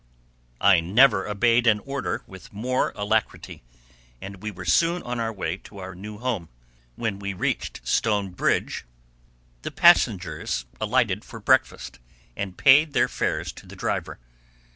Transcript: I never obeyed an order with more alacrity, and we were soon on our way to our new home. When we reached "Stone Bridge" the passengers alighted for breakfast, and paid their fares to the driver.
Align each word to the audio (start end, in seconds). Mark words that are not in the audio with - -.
I 0.59 0.79
never 0.79 1.27
obeyed 1.27 1.67
an 1.67 1.77
order 1.81 2.23
with 2.25 2.51
more 2.51 2.91
alacrity, 2.95 3.61
and 4.19 4.41
we 4.41 4.49
were 4.49 4.65
soon 4.65 5.03
on 5.03 5.19
our 5.19 5.31
way 5.31 5.57
to 5.57 5.77
our 5.77 5.93
new 5.93 6.17
home. 6.17 6.49
When 6.95 7.19
we 7.19 7.35
reached 7.35 7.87
"Stone 7.87 8.31
Bridge" 8.31 8.83
the 9.61 9.69
passengers 9.69 10.65
alighted 10.79 11.23
for 11.23 11.39
breakfast, 11.39 11.99
and 12.35 12.57
paid 12.57 12.93
their 12.93 13.07
fares 13.07 13.51
to 13.51 13.67
the 13.67 13.75
driver. 13.75 14.17